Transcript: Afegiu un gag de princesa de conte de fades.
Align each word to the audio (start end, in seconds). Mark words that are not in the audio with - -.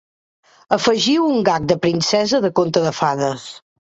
Afegiu 0.77 1.27
un 1.33 1.43
gag 1.49 1.67
de 1.73 1.77
princesa 1.85 2.41
de 2.47 2.53
conte 2.61 2.83
de 2.89 2.95
fades. 3.03 3.47